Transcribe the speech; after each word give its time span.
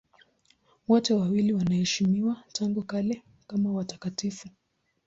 Wote 0.87 1.13
wawili 1.13 1.53
wanaheshimiwa 1.53 2.43
tangu 2.51 2.83
kale 2.83 3.23
kama 3.47 3.71
watakatifu. 3.73 4.49